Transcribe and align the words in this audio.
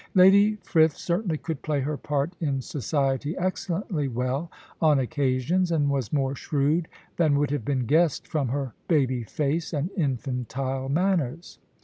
Lady 0.15 0.55
Frith 0.63 0.97
certainly 0.97 1.37
could 1.37 1.61
play 1.61 1.79
her 1.81 1.95
part 1.95 2.33
in 2.41 2.59
society 2.59 3.37
excellently 3.37 4.07
well 4.07 4.49
on 4.81 4.97
occasions, 4.97 5.71
and 5.71 5.91
was 5.91 6.11
more 6.11 6.33
shrewd 6.33 6.87
than 7.17 7.37
would 7.37 7.51
have 7.51 7.63
been 7.63 7.85
guessed 7.85 8.27
from 8.27 8.47
her 8.47 8.73
baby 8.87 9.21
face 9.21 9.73
and 9.73 9.91
infantile 9.95 10.89
manners. 10.89 11.59